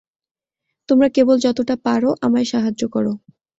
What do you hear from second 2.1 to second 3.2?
আমায় সাহায্য কর।